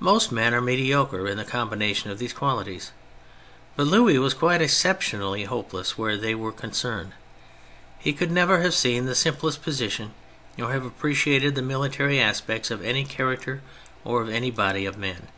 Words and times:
Most 0.00 0.32
men 0.32 0.52
are 0.52 0.60
mediocre 0.60 1.28
in 1.28 1.36
the 1.36 1.44
combination 1.44 2.10
of 2.10 2.18
these 2.18 2.32
qualities. 2.32 2.90
But 3.76 3.86
Louis 3.86 4.18
was 4.18 4.34
quite 4.34 4.60
ex 4.60 4.74
ceptionally 4.74 5.46
hopeless 5.46 5.96
where 5.96 6.16
they 6.16 6.34
were 6.34 6.50
con 6.50 6.72
cerned. 6.72 7.12
He 7.96 8.12
could 8.12 8.32
never 8.32 8.62
have 8.62 8.74
seen 8.74 9.04
the 9.06 9.14
simplest 9.14 9.62
position 9.62 10.12
nor 10.58 10.72
have 10.72 10.84
appreciated 10.84 11.54
the 11.54 11.62
military 11.62 12.18
aspects 12.18 12.72
of 12.72 12.82
any 12.84 13.04
character 13.04 13.62
or 14.02 14.20
of 14.22 14.28
any 14.28 14.50
body 14.50 14.86
of 14.86 14.98
men. 14.98 15.28